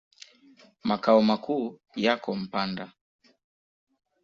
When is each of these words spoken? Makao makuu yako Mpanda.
Makao 0.83 1.21
makuu 1.21 1.79
yako 1.95 2.35
Mpanda. 2.35 2.93